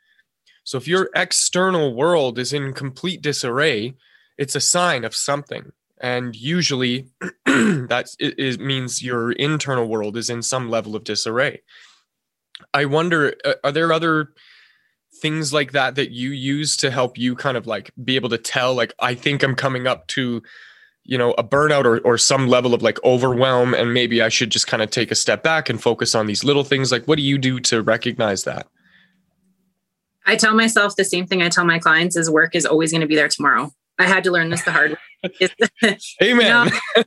[0.64, 3.94] So if your external world is in complete disarray,
[4.38, 7.08] it's a sign of something and usually
[7.46, 11.62] that it, means your internal world is in some level of disarray
[12.74, 14.28] i wonder uh, are there other
[15.20, 18.38] things like that that you use to help you kind of like be able to
[18.38, 20.42] tell like i think i'm coming up to
[21.04, 24.50] you know a burnout or, or some level of like overwhelm and maybe i should
[24.50, 27.16] just kind of take a step back and focus on these little things like what
[27.16, 28.66] do you do to recognize that
[30.26, 33.00] i tell myself the same thing i tell my clients is work is always going
[33.00, 34.98] to be there tomorrow i had to learn this the hard way
[36.22, 36.70] Amen.
[36.96, 37.02] Know,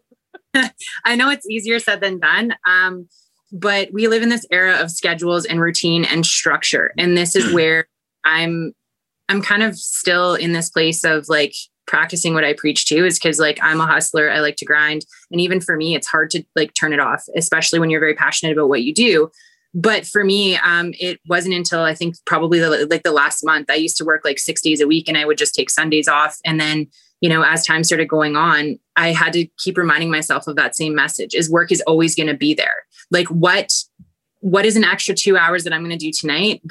[1.05, 2.55] I know it's easier said than done.
[2.67, 3.08] Um,
[3.51, 6.93] but we live in this era of schedules and routine and structure.
[6.97, 7.88] And this is where
[8.23, 8.73] I'm
[9.27, 11.55] I'm kind of still in this place of like
[11.87, 14.29] practicing what I preach to is because like I'm a hustler.
[14.29, 15.05] I like to grind.
[15.31, 18.15] And even for me, it's hard to like turn it off, especially when you're very
[18.15, 19.31] passionate about what you do.
[19.73, 23.69] But for me, um, it wasn't until I think probably the, like the last month
[23.69, 26.07] I used to work like six days a week and I would just take Sundays
[26.07, 26.37] off.
[26.45, 26.87] And then
[27.21, 30.75] you know, as time started going on, I had to keep reminding myself of that
[30.75, 32.85] same message is work is always going to be there.
[33.09, 33.73] Like what
[34.41, 36.61] what is an extra 2 hours that I'm going to do tonight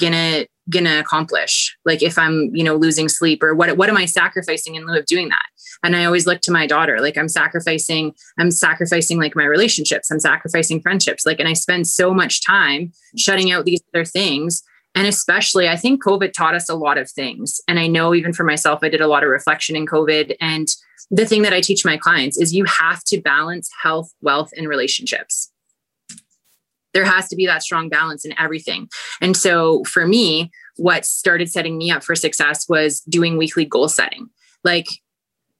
[0.70, 1.76] gonna gonna accomplish?
[1.84, 4.98] Like if I'm, you know, losing sleep or what what am I sacrificing in lieu
[4.98, 5.44] of doing that?
[5.82, 10.10] And I always look to my daughter like I'm sacrificing I'm sacrificing like my relationships,
[10.10, 11.26] I'm sacrificing friendships.
[11.26, 14.62] Like and I spend so much time shutting out these other things
[14.94, 17.60] and especially, I think COVID taught us a lot of things.
[17.66, 20.36] And I know even for myself, I did a lot of reflection in COVID.
[20.40, 20.68] And
[21.10, 24.68] the thing that I teach my clients is you have to balance health, wealth, and
[24.68, 25.50] relationships.
[26.94, 28.88] There has to be that strong balance in everything.
[29.20, 33.88] And so for me, what started setting me up for success was doing weekly goal
[33.88, 34.28] setting.
[34.62, 34.86] Like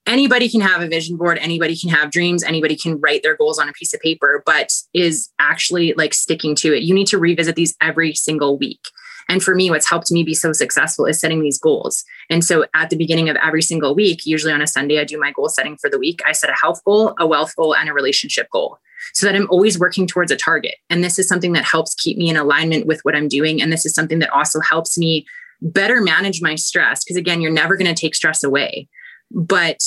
[0.07, 3.59] anybody can have a vision board, anybody can have dreams, anybody can write their goals
[3.59, 6.83] on a piece of paper, but is actually like sticking to it.
[6.83, 8.81] You need to revisit these every single week.
[9.29, 12.05] And for me, what's helped me be so successful is setting these goals.
[12.31, 15.19] And so at the beginning of every single week, usually on a Sunday, I do
[15.19, 16.21] my goal setting for the week.
[16.27, 18.79] I set a health goal, a wealth goal, and a relationship goal
[19.13, 20.77] so that I'm always working towards a target.
[20.89, 23.61] And this is something that helps keep me in alignment with what I'm doing.
[23.61, 25.27] And this is something that also helps me
[25.61, 27.05] better manage my stress.
[27.05, 28.89] Because again, you're never going to take stress away.
[29.31, 29.81] But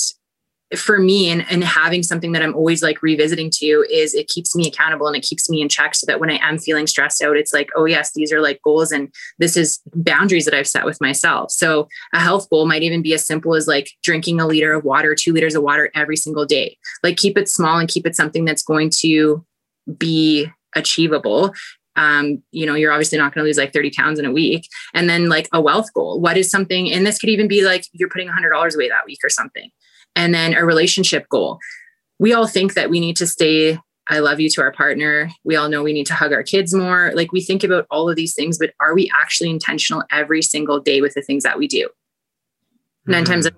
[0.76, 4.54] for me and, and having something that I'm always like revisiting to is it keeps
[4.54, 7.22] me accountable and it keeps me in check so that when I am feeling stressed
[7.22, 10.68] out, it's like, oh yes, these are like goals and this is boundaries that I've
[10.68, 11.50] set with myself.
[11.50, 14.84] So a health goal might even be as simple as like drinking a liter of
[14.84, 16.76] water, two liters of water every single day.
[17.02, 19.44] Like keep it small and keep it something that's going to
[19.96, 21.54] be achievable
[21.98, 24.68] um, you know, you're obviously not going to lose like 30 pounds in a week.
[24.94, 26.20] And then like a wealth goal.
[26.20, 29.18] What is something, and this could even be like you're putting $100 away that week
[29.24, 29.70] or something.
[30.16, 31.58] And then a relationship goal.
[32.18, 33.78] We all think that we need to stay
[34.10, 35.30] I love you to our partner.
[35.44, 37.12] We all know we need to hug our kids more.
[37.14, 40.80] Like we think about all of these things, but are we actually intentional every single
[40.80, 41.84] day with the things that we do?
[41.86, 43.12] Mm-hmm.
[43.12, 43.48] Nine times.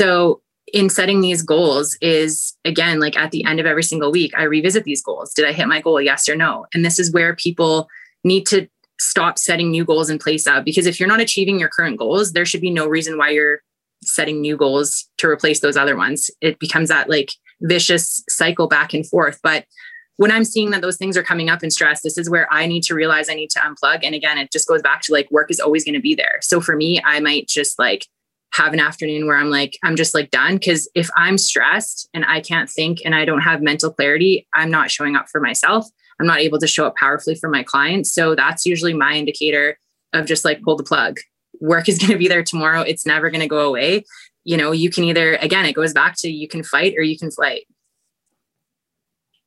[0.00, 0.40] So
[0.72, 4.42] in setting these goals is again like at the end of every single week i
[4.42, 7.34] revisit these goals did i hit my goal yes or no and this is where
[7.36, 7.88] people
[8.22, 8.68] need to
[9.00, 12.32] stop setting new goals in place of because if you're not achieving your current goals
[12.32, 13.62] there should be no reason why you're
[14.02, 17.32] setting new goals to replace those other ones it becomes that like
[17.62, 19.64] vicious cycle back and forth but
[20.16, 22.66] when i'm seeing that those things are coming up in stress this is where i
[22.66, 25.30] need to realize i need to unplug and again it just goes back to like
[25.30, 28.06] work is always going to be there so for me i might just like
[28.52, 30.58] have an afternoon where I'm like, I'm just like done.
[30.58, 34.70] Cause if I'm stressed and I can't think and I don't have mental clarity, I'm
[34.70, 35.86] not showing up for myself.
[36.20, 38.12] I'm not able to show up powerfully for my clients.
[38.12, 39.78] So that's usually my indicator
[40.12, 41.18] of just like pull the plug.
[41.60, 42.80] Work is going to be there tomorrow.
[42.80, 44.04] It's never going to go away.
[44.44, 47.18] You know, you can either, again, it goes back to you can fight or you
[47.18, 47.66] can flight.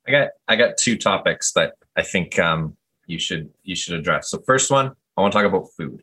[0.07, 2.75] I got, I got two topics that I think um,
[3.07, 4.29] you should, you should address.
[4.29, 6.01] So first one, I want to talk about food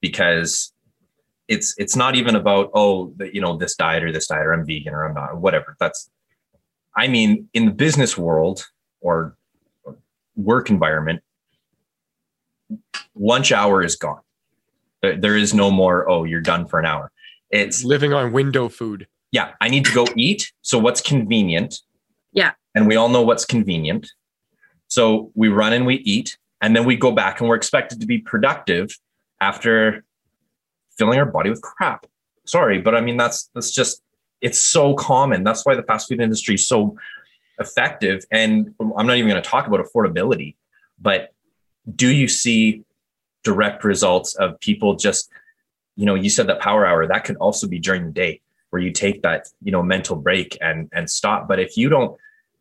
[0.00, 0.72] because
[1.48, 4.52] it's it's not even about oh the, you know this diet or this diet or
[4.52, 5.76] I'm vegan or I'm not or whatever.
[5.80, 6.10] That's
[6.94, 8.66] I mean in the business world
[9.00, 9.36] or
[10.36, 11.22] work environment,
[13.16, 14.20] lunch hour is gone.
[15.02, 17.10] There, there is no more oh you're done for an hour.
[17.50, 19.06] It's living on window food.
[19.30, 20.52] Yeah, I need to go eat.
[20.62, 21.80] So what's convenient?
[22.32, 22.52] Yeah.
[22.74, 24.10] And we all know what's convenient.
[24.88, 28.06] So we run and we eat and then we go back and we're expected to
[28.06, 28.90] be productive
[29.40, 30.04] after
[30.96, 32.06] filling our body with crap.
[32.44, 34.02] Sorry, but I mean that's that's just
[34.40, 35.44] it's so common.
[35.44, 36.96] That's why the fast food industry is so
[37.58, 38.24] effective.
[38.30, 40.56] And I'm not even going to talk about affordability,
[41.00, 41.34] but
[41.94, 42.84] do you see
[43.44, 45.30] direct results of people just,
[45.96, 48.82] you know, you said that power hour, that could also be during the day where
[48.82, 51.48] you take that, you know, mental break and and stop.
[51.48, 52.18] But if you don't,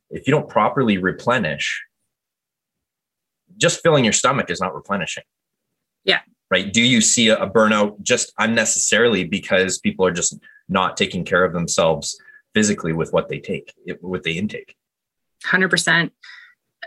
[0.09, 1.83] if you don't properly replenish,
[3.57, 5.23] just filling your stomach is not replenishing.
[6.03, 6.71] Yeah right?
[6.71, 10.37] Do you see a, burnout just unnecessarily because people are just
[10.69, 12.19] not taking care of themselves
[12.53, 14.75] physically with what they take, with the intake?
[15.45, 16.11] 100%.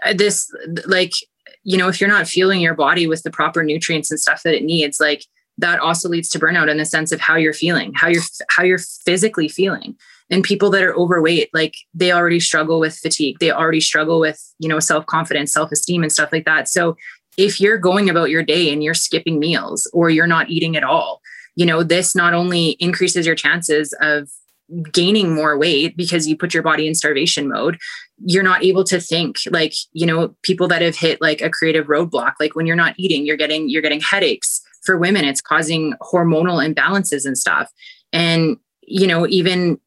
[0.03, 0.53] Uh, this,
[0.87, 1.13] like,
[1.63, 4.55] you know, if you're not fueling your body with the proper nutrients and stuff that
[4.55, 5.25] it needs, like,
[5.59, 8.63] that also leads to burnout in the sense of how you're feeling, how you're how
[8.63, 9.95] you're physically feeling.
[10.31, 13.39] And people that are overweight, like they already struggle with fatigue.
[13.41, 16.69] They already struggle with, you know, self-confidence, self-esteem and stuff like that.
[16.69, 16.97] So
[17.37, 20.85] if you're going about your day and you're skipping meals or you're not eating at
[20.85, 21.21] all,
[21.57, 24.31] you know, this not only increases your chances of
[24.93, 27.77] gaining more weight because you put your body in starvation mode
[28.25, 31.87] you're not able to think like you know people that have hit like a creative
[31.87, 34.61] roadblock like when you're not eating you're getting you're getting headaches.
[34.85, 37.71] For women it's causing hormonal imbalances and stuff.
[38.13, 39.79] And you know even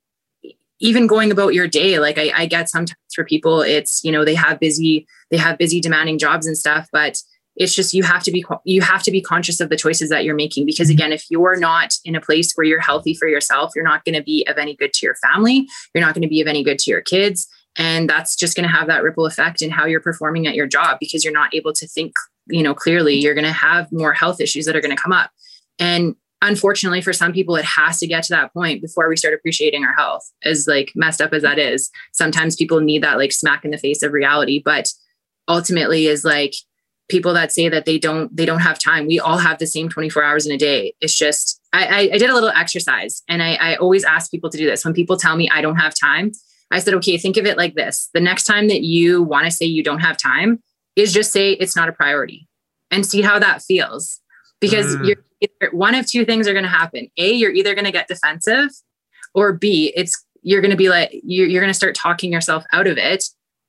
[0.79, 4.25] even going about your day like I, I get sometimes for people it's you know
[4.25, 7.17] they have busy they have busy demanding jobs and stuff but
[7.55, 10.23] it's just you have to be you have to be conscious of the choices that
[10.23, 10.65] you're making.
[10.65, 10.97] Because mm-hmm.
[10.97, 14.15] again if you're not in a place where you're healthy for yourself you're not going
[14.15, 15.67] to be of any good to your family.
[15.93, 18.67] You're not going to be of any good to your kids and that's just going
[18.67, 21.53] to have that ripple effect in how you're performing at your job because you're not
[21.55, 22.13] able to think
[22.47, 23.15] you know clearly.
[23.15, 25.31] You're going to have more health issues that are going to come up.
[25.79, 29.33] And unfortunately for some people it has to get to that point before we start
[29.33, 31.89] appreciating our health as like messed up as that is.
[32.11, 34.91] Sometimes people need that like smack in the face of reality but
[35.47, 36.53] ultimately is like
[37.09, 39.07] people that say that they don't they don't have time.
[39.07, 40.93] We all have the same 24 hours in a day.
[40.99, 44.57] It's just i i, did a little exercise and I, I always ask people to
[44.57, 44.83] do this.
[44.83, 46.33] When people tell me i don't have time
[46.71, 49.51] i said okay think of it like this the next time that you want to
[49.51, 50.61] say you don't have time
[50.95, 52.47] is just say it's not a priority
[52.91, 54.19] and see how that feels
[54.59, 55.07] because mm.
[55.07, 57.91] you're either, one of two things are going to happen a you're either going to
[57.91, 58.69] get defensive
[59.33, 62.63] or b it's you're going to be like you're, you're going to start talking yourself
[62.73, 63.23] out of it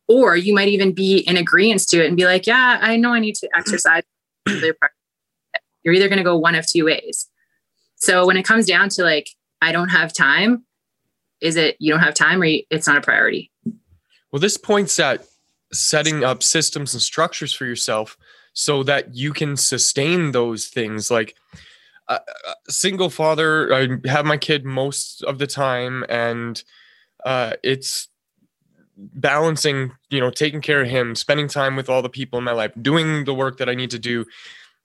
[0.09, 3.13] or you might even be in agreement to it and be like, yeah, I know
[3.13, 4.03] I need to exercise.
[4.47, 7.29] You're either going to go one of two ways.
[7.97, 9.31] So when it comes down to like,
[9.63, 10.65] I don't have time,
[11.45, 13.53] is it you don't have time or it's not a priority?
[14.33, 15.27] Well, this points at
[15.73, 18.17] setting up systems and structures for yourself
[18.55, 21.11] so that you can sustain those things.
[21.11, 21.35] Like,
[22.09, 22.21] a
[22.69, 26.63] single father, I have my kid most of the time, and
[27.25, 28.09] uh, it's
[28.97, 32.53] balancing, you know, taking care of him, spending time with all the people in my
[32.53, 34.27] life, doing the work that I need to do.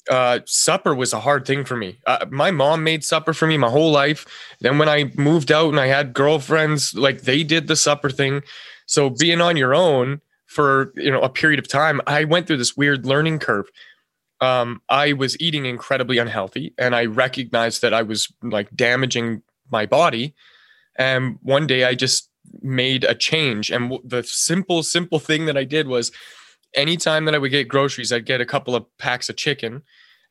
[0.10, 2.00] Uh, supper was a hard thing for me.
[2.08, 4.26] Uh, my mom made supper for me my whole life.
[4.60, 8.42] Then when I moved out and I had girlfriends, like they did the supper thing.
[8.88, 12.58] So being on your own for you know a period of time, I went through
[12.58, 13.68] this weird learning curve.
[14.42, 19.86] Um, I was eating incredibly unhealthy, and I recognized that I was like damaging my
[19.86, 20.34] body.
[20.98, 22.30] And one day, I just
[22.62, 26.12] made a change, and the simple, simple thing that I did was,
[26.74, 29.84] anytime that I would get groceries, I'd get a couple of packs of chicken,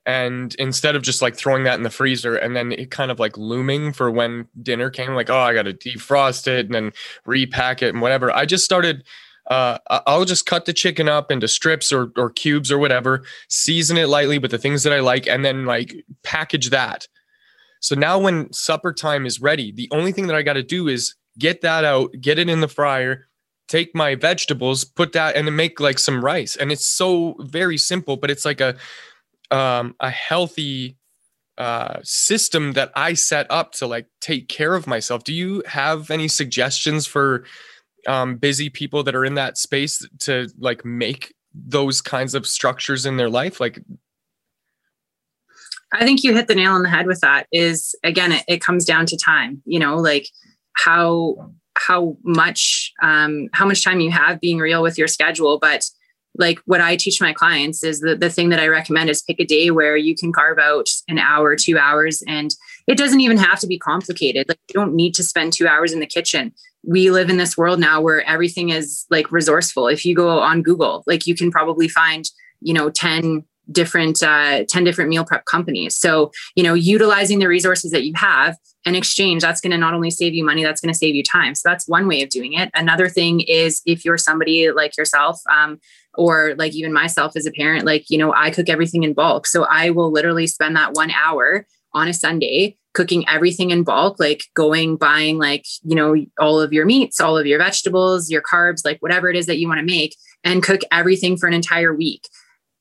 [0.09, 3.21] and instead of just like throwing that in the freezer and then it kind of
[3.21, 6.93] like looming for when dinner came, like, oh, I got to defrost it and then
[7.27, 9.05] repack it and whatever, I just started.
[9.51, 13.97] Uh, I'll just cut the chicken up into strips or, or cubes or whatever, season
[13.97, 17.07] it lightly with the things that I like, and then like package that.
[17.81, 20.87] So now when supper time is ready, the only thing that I got to do
[20.87, 23.29] is get that out, get it in the fryer,
[23.69, 26.55] take my vegetables, put that, and then make like some rice.
[26.55, 28.75] And it's so very simple, but it's like a
[29.51, 30.97] um, a healthy
[31.59, 35.25] uh, system that I set up to like take care of myself.
[35.25, 37.45] Do you have any suggestions for
[38.07, 43.07] um, busy people that are in that space to like make those kinds of structures
[43.07, 43.59] in their life?
[43.61, 43.81] Like,
[45.93, 47.47] I think you hit the nail on the head with that.
[47.51, 49.63] Is again, it, it comes down to time.
[49.65, 50.29] You know, like
[50.75, 55.85] how how much um, how much time you have being real with your schedule, but
[56.39, 59.41] like what I teach my clients is the, the thing that I recommend is pick
[59.41, 62.55] a day where you can carve out an hour, two hours, and
[62.87, 64.49] it doesn't even have to be complicated.
[64.49, 66.53] Like you don't need to spend two hours in the kitchen.
[66.85, 69.89] We live in this world now where everything is like resourceful.
[69.89, 72.25] If you go on Google, like you can probably find,
[72.61, 77.49] you know, 10 different uh, 10 different meal prep companies so you know utilizing the
[77.49, 80.81] resources that you have and exchange that's going to not only save you money that's
[80.81, 83.83] going to save you time so that's one way of doing it another thing is
[83.85, 85.79] if you're somebody like yourself um,
[86.19, 89.47] or like even myself as a parent like you know i cook everything in bulk.
[89.47, 94.19] So i will literally spend that one hour on a sunday cooking everything in bulk
[94.19, 98.43] like going buying like you know all of your meats all of your vegetables your
[98.43, 101.55] carbs like whatever it is that you want to make and cook everything for an
[101.55, 102.29] entire week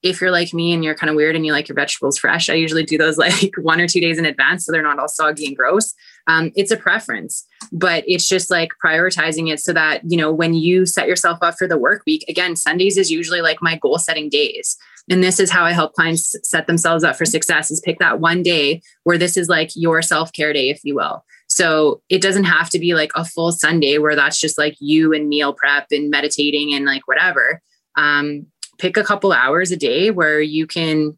[0.04, 2.50] if you're like me and you're kind of weird and you like your vegetables fresh,
[2.50, 5.08] I usually do those like one or two days in advance so they're not all
[5.08, 5.94] soggy and gross.
[6.28, 10.54] Um, it's a preference, but it's just like prioritizing it so that, you know, when
[10.54, 13.98] you set yourself up for the work week, again, Sundays is usually like my goal
[13.98, 14.78] setting days.
[15.10, 18.20] And this is how I help clients set themselves up for success is pick that
[18.20, 21.24] one day where this is like your self care day, if you will.
[21.48, 25.14] So it doesn't have to be like a full Sunday where that's just like you
[25.14, 27.62] and meal prep and meditating and like whatever.
[27.96, 31.18] Um, pick a couple hours a day where you can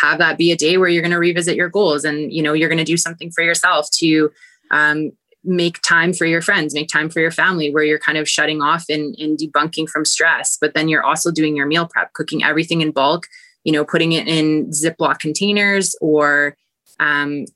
[0.00, 2.52] have that be a day where you're going to revisit your goals and you know
[2.52, 4.30] you're going to do something for yourself to
[4.70, 5.10] um,
[5.42, 8.60] make time for your friends make time for your family where you're kind of shutting
[8.62, 12.42] off and, and debunking from stress but then you're also doing your meal prep cooking
[12.44, 13.26] everything in bulk
[13.64, 16.56] you know putting it in ziploc containers or
[17.00, 17.46] um,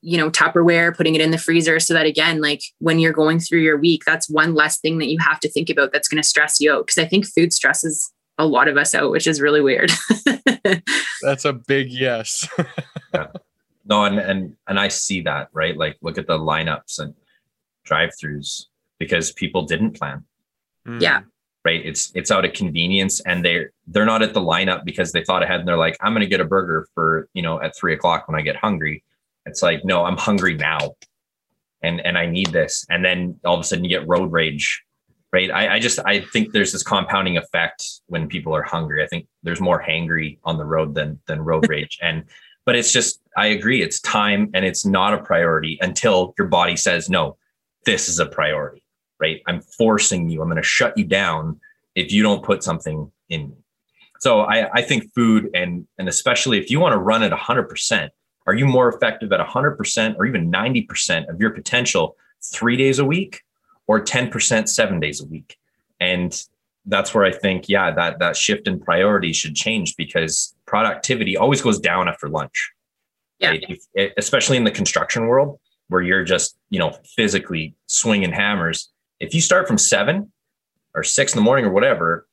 [0.00, 3.38] you know tupperware putting it in the freezer so that again like when you're going
[3.38, 6.22] through your week that's one less thing that you have to think about that's going
[6.22, 6.86] to stress you out.
[6.86, 9.90] Because i think food stresses a lot of us out, which is really weird.
[11.22, 12.48] That's a big yes.
[13.14, 13.28] yeah.
[13.86, 15.76] No, and and and I see that, right?
[15.76, 17.14] Like look at the lineups and
[17.84, 18.66] drive-throughs
[18.98, 20.24] because people didn't plan.
[20.86, 21.00] Mm.
[21.00, 21.20] Yeah.
[21.64, 21.84] Right.
[21.84, 25.42] It's it's out of convenience and they're they're not at the lineup because they thought
[25.42, 28.28] ahead and they're like, I'm gonna get a burger for, you know, at three o'clock
[28.28, 29.02] when I get hungry.
[29.46, 30.94] It's like, no, I'm hungry now.
[31.82, 32.84] And and I need this.
[32.90, 34.82] And then all of a sudden you get road rage
[35.34, 35.50] right?
[35.50, 39.02] I, I, just I think there's this compounding effect when people are hungry.
[39.02, 41.98] I think there's more hangry on the road than than road rage.
[42.00, 42.24] And
[42.64, 46.76] but it's just I agree, it's time and it's not a priority until your body
[46.76, 47.36] says no,
[47.84, 48.84] this is a priority,
[49.18, 49.42] right?
[49.48, 50.40] I'm forcing you.
[50.40, 51.60] I'm going to shut you down
[51.96, 53.56] if you don't put something in me.
[54.20, 58.08] So I, I think food and and especially if you want to run at 100%,
[58.46, 63.04] are you more effective at 100% or even 90% of your potential three days a
[63.04, 63.43] week
[63.86, 65.56] or 10% seven days a week.
[66.00, 66.40] And
[66.86, 71.62] that's where I think, yeah, that that shift in priorities should change because productivity always
[71.62, 72.72] goes down after lunch.
[73.38, 73.50] Yeah.
[73.50, 73.64] Right?
[73.68, 78.90] If, eh, especially in the construction world where you're just, you know, physically swinging hammers.
[79.20, 80.32] If you start from seven
[80.94, 82.26] or six in the morning or whatever,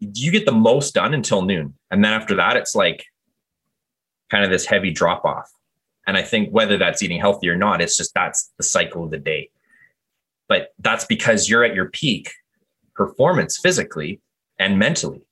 [0.00, 1.74] you get the most done until noon.
[1.90, 3.06] And then after that, it's like
[4.30, 5.50] kind of this heavy drop off.
[6.06, 9.10] And I think whether that's eating healthy or not, it's just that's the cycle of
[9.10, 9.50] the day
[10.48, 12.32] but that's because you're at your peak
[12.94, 14.20] performance physically
[14.58, 15.22] and mentally.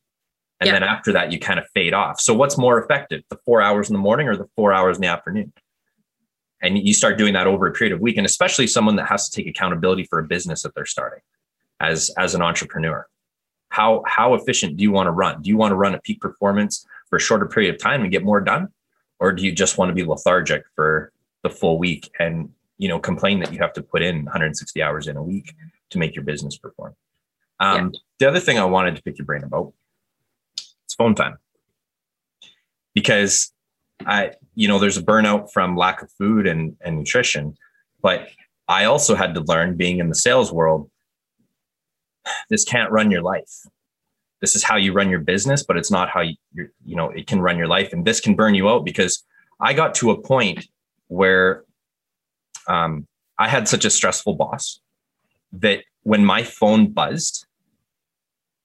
[0.60, 0.72] And yeah.
[0.74, 2.20] then after that, you kind of fade off.
[2.20, 5.02] So, what's more effective, the four hours in the morning or the four hours in
[5.02, 5.52] the afternoon?
[6.60, 9.28] And you start doing that over a period of week, and especially someone that has
[9.28, 11.18] to take accountability for a business that they're starting
[11.80, 13.04] as, as an entrepreneur.
[13.70, 15.42] How, how efficient do you want to run?
[15.42, 18.12] Do you want to run at peak performance for a shorter period of time and
[18.12, 18.68] get more done?
[19.18, 21.10] Or do you just want to be lethargic for
[21.42, 22.50] the full week and
[22.82, 25.54] you know complain that you have to put in 160 hours in a week
[25.90, 26.96] to make your business perform
[27.60, 28.00] Um, yeah.
[28.18, 29.72] The other thing I wanted to pick your brain about
[30.58, 31.36] is phone time.
[32.92, 33.52] Because
[34.04, 37.56] I, you know, there's a burnout from lack of food and, and nutrition,
[38.02, 38.28] but
[38.68, 40.90] I also had to learn being in the sales world,
[42.50, 43.52] this can't run your life.
[44.40, 46.36] This is how you run your business, but it's not how you,
[46.84, 47.92] you know, it can run your life.
[47.92, 49.24] And this can burn you out because
[49.60, 50.66] I got to a point
[51.06, 51.64] where
[52.68, 53.06] um,
[53.38, 54.80] I had such a stressful boss
[55.52, 57.46] that when my phone buzzed,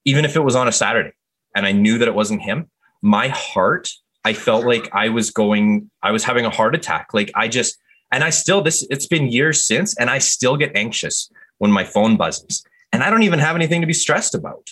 [0.04, 1.12] even if it was on a Saturday
[1.54, 2.70] and I knew that it wasn't him,
[3.02, 3.90] my heart,
[4.24, 7.12] I felt like I was going, I was having a heart attack.
[7.12, 7.78] Like I just,
[8.10, 11.84] and I still, this, it's been years since, and I still get anxious when my
[11.84, 12.64] phone buzzes.
[12.92, 14.70] And I don't even have anything to be stressed about.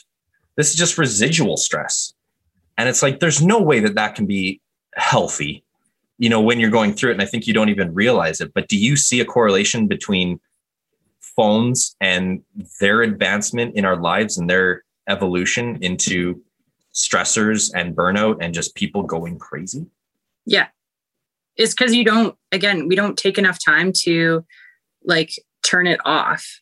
[0.57, 2.15] This is just residual stress.
[2.79, 4.61] And it's like, there's no way that that can be
[4.95, 5.65] healthy,
[6.19, 7.15] you know, when you're going through it.
[7.15, 8.55] And I think you don't even realize it.
[8.55, 10.41] But do you see a correlation between
[11.21, 12.43] phones and
[12.81, 16.41] their advancement in our lives and their evolution into
[16.95, 19.87] stressors and burnout and just people going crazy?
[20.47, 20.69] Yeah.
[21.57, 24.45] It's because you don't, again, we don't take enough time to
[25.05, 26.61] like turn it off.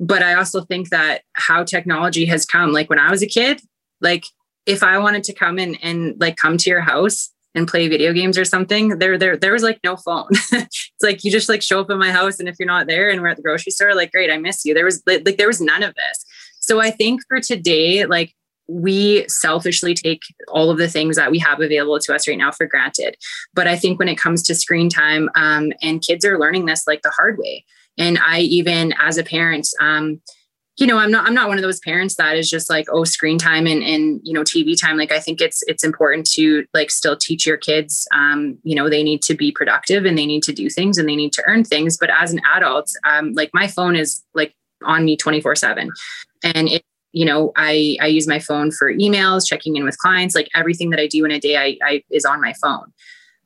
[0.00, 3.60] But I also think that how technology has come, like when I was a kid,
[4.00, 4.24] like
[4.66, 8.12] if I wanted to come in and like come to your house and play video
[8.12, 10.28] games or something, there there there was like no phone.
[10.52, 13.10] it's like you just like show up in my house and if you're not there
[13.10, 14.74] and we're at the grocery store, like great, I miss you.
[14.74, 16.24] There was like, like there was none of this.
[16.60, 18.34] So I think for today, like
[18.68, 22.52] we selfishly take all of the things that we have available to us right now
[22.52, 23.16] for granted.
[23.54, 26.86] But I think when it comes to screen time, um, and kids are learning this
[26.86, 27.64] like the hard way.
[27.98, 30.20] And I even as a parent, um,
[30.78, 33.04] you know, I'm not I'm not one of those parents that is just like, oh,
[33.04, 34.96] screen time and and you know, TV time.
[34.96, 38.88] Like I think it's it's important to like still teach your kids um, you know,
[38.88, 41.42] they need to be productive and they need to do things and they need to
[41.46, 41.98] earn things.
[41.98, 44.54] But as an adult, um, like my phone is like
[44.84, 45.88] on me 24-7.
[46.42, 50.34] And it you know i i use my phone for emails checking in with clients
[50.34, 52.90] like everything that i do in a day i, I is on my phone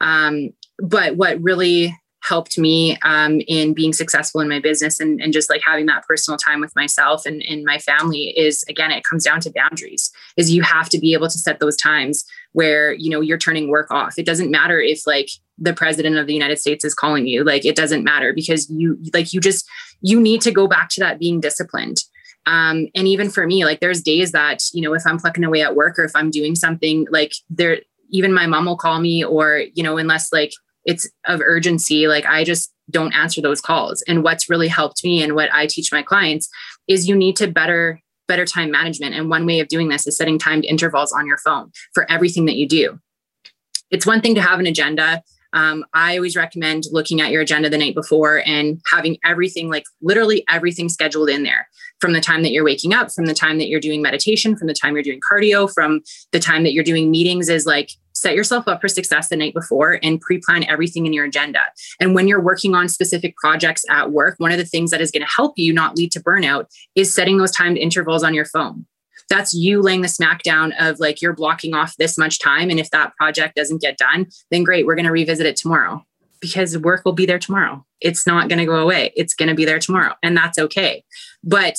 [0.01, 1.97] um, but what really
[2.27, 6.05] helped me um, in being successful in my business and, and just like having that
[6.07, 10.11] personal time with myself and, and my family is again it comes down to boundaries
[10.37, 13.69] is you have to be able to set those times where you know you're turning
[13.69, 14.19] work off.
[14.19, 17.45] It doesn't matter if like the president of the united states is calling you.
[17.45, 19.69] Like it doesn't matter because you like you just
[20.01, 21.99] you need to go back to that being disciplined.
[22.47, 25.63] Um, and even for me, like there's days that, you know, if I'm plucking away
[25.63, 29.25] at work or if I'm doing something like there, even my mom will call me
[29.25, 30.53] or, you know, unless like
[30.87, 34.03] it's of urgency, like I just don't answer those calls.
[34.09, 36.49] And what's really helped me and what I teach my clients
[36.89, 39.15] is you need to better better time management.
[39.15, 42.47] And one way of doing this is setting timed intervals on your phone for everything
[42.47, 42.99] that you do.
[43.91, 45.23] It's one thing to have an agenda
[45.57, 49.85] um, I always recommend looking at your agenda the night before and having everything, like
[50.03, 51.67] literally everything scheduled in there
[51.99, 54.67] from the time that you're waking up, from the time that you're doing meditation, from
[54.67, 56.03] the time you're doing cardio, from
[56.33, 59.55] the time that you're doing meetings is like set yourself up for success the night
[59.55, 61.61] before and pre-plan everything in your agenda.
[62.01, 65.11] And when you're working on specific projects at work, one of the things that is
[65.11, 68.45] going to help you not lead to burnout is setting those timed intervals on your
[68.45, 68.85] phone
[69.29, 72.91] that's you laying the smackdown of like you're blocking off this much time and if
[72.91, 76.05] that project doesn't get done then great we're going to revisit it tomorrow.
[76.39, 77.85] Because work will be there tomorrow.
[78.01, 79.11] It's not going to go away.
[79.17, 81.03] It's going to be there tomorrow and that's okay.
[81.43, 81.79] But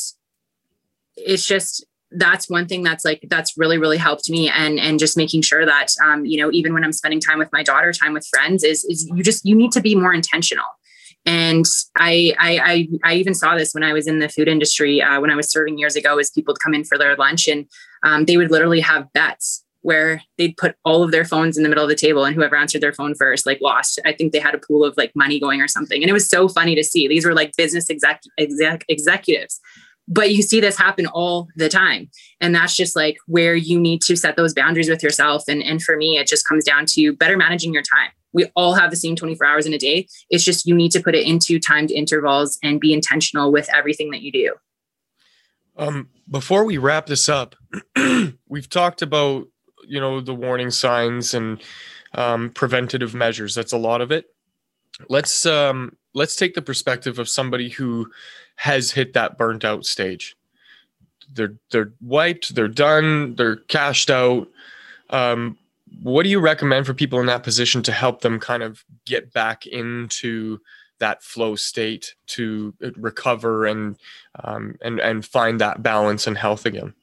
[1.15, 5.17] it's just that's one thing that's like that's really really helped me and and just
[5.17, 8.13] making sure that um you know even when i'm spending time with my daughter time
[8.13, 10.65] with friends is is you just you need to be more intentional
[11.27, 11.65] and
[11.97, 15.29] I, I, I, even saw this when I was in the food industry uh, when
[15.29, 16.17] I was serving years ago.
[16.17, 17.65] As people would come in for their lunch, and
[18.03, 21.69] um, they would literally have bets where they'd put all of their phones in the
[21.69, 23.99] middle of the table, and whoever answered their phone first, like, lost.
[24.05, 26.29] I think they had a pool of like money going or something, and it was
[26.29, 27.09] so funny to see.
[27.09, 29.59] These were like business exec, exec executives,
[30.07, 32.09] but you see this happen all the time,
[32.39, 35.43] and that's just like where you need to set those boundaries with yourself.
[35.49, 38.75] And and for me, it just comes down to better managing your time we all
[38.75, 40.07] have the same 24 hours in a day.
[40.29, 44.11] It's just you need to put it into timed intervals and be intentional with everything
[44.11, 44.53] that you do.
[45.75, 47.55] Um, before we wrap this up,
[48.47, 49.47] we've talked about
[49.87, 51.63] you know the warning signs and
[52.13, 53.55] um, preventative measures.
[53.55, 54.25] That's a lot of it.
[55.09, 58.11] Let's um, let's take the perspective of somebody who
[58.57, 60.35] has hit that burnt out stage.
[61.33, 62.53] They're they're wiped.
[62.53, 63.33] They're done.
[63.33, 64.47] They're cashed out.
[65.09, 65.57] Um,
[66.01, 69.33] what do you recommend for people in that position to help them kind of get
[69.33, 70.59] back into
[70.99, 73.97] that flow state to recover and
[74.43, 76.93] um, and and find that balance and health again?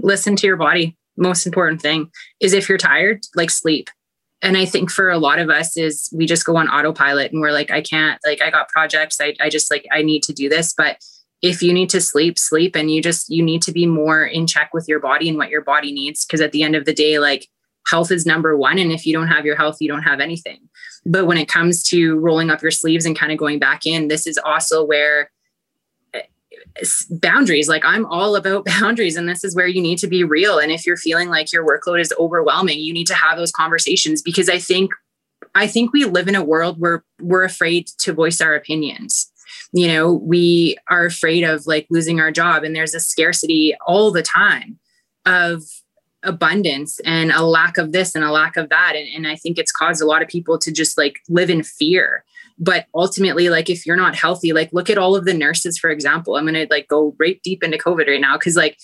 [0.00, 0.96] Listen to your body.
[1.16, 3.90] Most important thing is if you're tired like sleep.
[4.42, 7.40] And i think for a lot of us is we just go on autopilot and
[7.40, 9.18] we're like i can't like i got projects.
[9.20, 10.74] I, I just like i need to do this.
[10.76, 10.98] But
[11.44, 12.74] if you need to sleep sleep.
[12.74, 15.50] And you just you need to be more in check with your body and what
[15.50, 16.24] your body needs.
[16.24, 17.48] Because at the end of the day like
[17.86, 20.68] health is number one and if you don't have your health you don't have anything.
[21.06, 24.08] But when it comes to rolling up your sleeves and kind of going back in
[24.08, 25.30] this is also where
[26.14, 26.22] eh,
[27.10, 30.58] boundaries like i'm all about boundaries and this is where you need to be real.
[30.58, 34.22] And if you're feeling like your workload is overwhelming you need to have those conversations
[34.22, 34.92] because i think
[35.54, 39.30] i think we live in a world where we're afraid to voice our opinions.
[39.72, 44.10] You know we are afraid of like losing our job and there's a scarcity all
[44.10, 44.78] the time
[45.26, 45.62] of
[46.24, 48.94] abundance and a lack of this and a lack of that.
[48.96, 51.62] And, and i think it's caused a lot of people to just like live in
[51.62, 52.24] fear.
[52.58, 55.90] But ultimately like if you're not healthy like look at all of the nurses for
[55.90, 56.36] example.
[56.36, 58.78] I'm to like go right deep into covid right now because like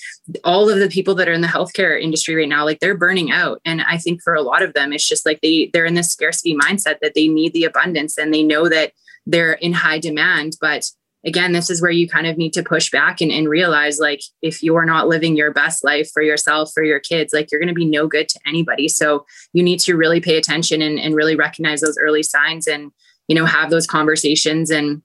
[0.45, 3.31] all of the people that are in the healthcare industry right now like they're burning
[3.31, 3.61] out.
[3.65, 6.13] And i think for a lot of them it's just like they they're in this
[6.13, 8.93] scarcity mindset that they need the abundance and they know that
[9.27, 10.91] they're in high demand but
[11.25, 14.23] again this is where you kind of need to push back and, and realize like
[14.43, 17.69] if you're not living your best life for yourself for your kids like you're going
[17.69, 18.89] to be no good to anybody.
[18.89, 22.91] So you need to really pay attention and, and really recognize those early signs and
[23.29, 25.03] you know have those conversations and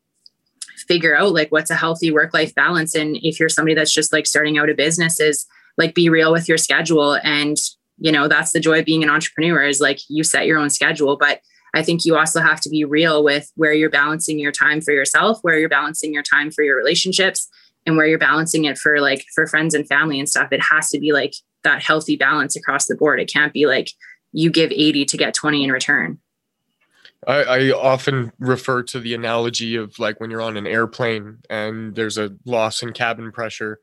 [0.87, 2.95] figure out like what's a healthy work life balance.
[2.95, 5.45] And if you're somebody that's just like starting out a business is
[5.77, 7.17] like be real with your schedule.
[7.23, 7.57] And
[7.97, 10.69] you know that's the joy of being an entrepreneur is like you set your own
[10.69, 11.17] schedule.
[11.17, 11.39] But
[11.75, 14.93] I think you also have to be real with where you're balancing your time for
[14.93, 17.49] yourself, where you're balancing your time for your relationships,
[17.85, 20.53] and where you're balancing it for like for friends and family and stuff.
[20.53, 23.19] It has to be like that healthy balance across the board.
[23.19, 23.89] It can't be like
[24.31, 26.19] you give 80 to get 20 in return.
[27.27, 31.95] I, I, often refer to the analogy of like when you're on an airplane and
[31.95, 33.79] there's a loss in cabin pressure,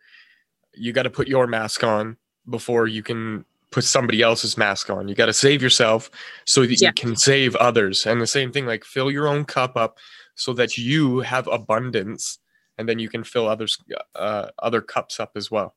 [0.75, 2.17] you got to put your mask on
[2.49, 5.09] before you can put somebody else's mask on.
[5.09, 6.11] You got to save yourself
[6.45, 6.89] so that yeah.
[6.89, 8.07] you can save others.
[8.07, 9.99] And the same thing, like fill your own cup up
[10.35, 12.39] so that you have abundance,
[12.79, 13.79] and then you can fill others
[14.15, 15.75] uh, other cups up as well.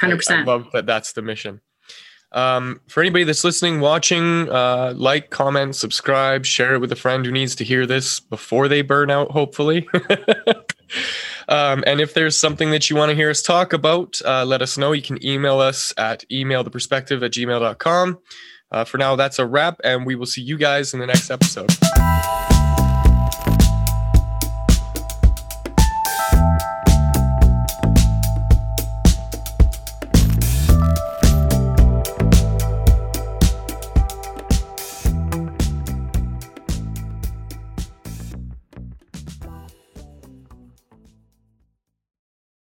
[0.00, 0.48] Hundred percent.
[0.48, 0.86] I love that.
[0.86, 1.60] That's the mission.
[2.32, 7.24] Um, for anybody that's listening, watching, uh, like, comment, subscribe, share it with a friend
[7.24, 9.30] who needs to hear this before they burn out.
[9.30, 9.88] Hopefully.
[11.48, 14.62] Um, and if there's something that you want to hear us talk about, uh, let
[14.62, 14.92] us know.
[14.92, 18.18] You can email us at emailtheperspective at gmail.com.
[18.70, 21.30] Uh, for now, that's a wrap, and we will see you guys in the next
[21.30, 21.70] episode.